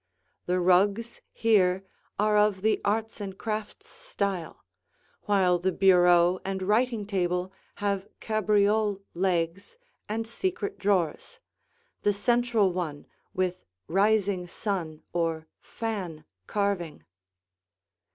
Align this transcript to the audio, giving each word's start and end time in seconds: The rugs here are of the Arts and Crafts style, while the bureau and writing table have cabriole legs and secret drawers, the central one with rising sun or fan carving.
The 0.47 0.59
rugs 0.59 1.21
here 1.31 1.83
are 2.17 2.35
of 2.35 2.63
the 2.63 2.81
Arts 2.83 3.21
and 3.21 3.37
Crafts 3.37 3.87
style, 3.89 4.65
while 5.25 5.59
the 5.59 5.71
bureau 5.71 6.39
and 6.43 6.63
writing 6.63 7.05
table 7.05 7.53
have 7.75 8.07
cabriole 8.19 9.03
legs 9.13 9.77
and 10.09 10.25
secret 10.25 10.79
drawers, 10.79 11.39
the 12.01 12.13
central 12.13 12.73
one 12.73 13.05
with 13.35 13.63
rising 13.87 14.47
sun 14.47 15.03
or 15.13 15.45
fan 15.59 16.25
carving. 16.47 17.03